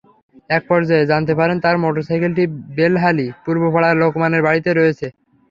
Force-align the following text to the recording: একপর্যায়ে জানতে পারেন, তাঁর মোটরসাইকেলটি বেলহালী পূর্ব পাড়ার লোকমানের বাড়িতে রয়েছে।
একপর্যায়ে 0.49 1.09
জানতে 1.11 1.33
পারেন, 1.39 1.57
তাঁর 1.59 1.75
মোটরসাইকেলটি 1.83 2.43
বেলহালী 2.77 3.27
পূর্ব 3.43 3.63
পাড়ার 3.73 3.95
লোকমানের 4.01 4.45
বাড়িতে 4.47 4.69
রয়েছে। 4.71 5.07